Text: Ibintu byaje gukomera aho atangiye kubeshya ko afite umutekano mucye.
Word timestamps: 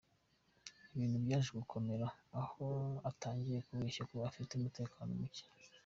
Ibintu 0.93 1.17
byaje 1.25 1.49
gukomera 1.59 2.07
aho 2.41 2.65
atangiye 3.09 3.59
kubeshya 3.67 4.03
ko 4.09 4.15
afite 4.29 4.49
umutekano 4.53 5.11
mucye. 5.21 5.45